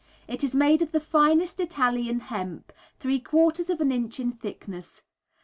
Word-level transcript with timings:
It 0.27 0.43
is 0.43 0.55
made 0.55 0.81
of 0.81 0.93
the 0.93 0.99
finest 0.99 1.59
Italian 1.59 2.21
hemp, 2.21 2.73
¾ 2.99 3.69
of 3.69 3.81
an 3.81 3.91
inch 3.91 4.19
in 4.19 4.31
thickness. 4.31 5.03